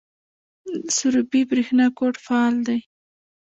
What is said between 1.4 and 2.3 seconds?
بریښنا کوټ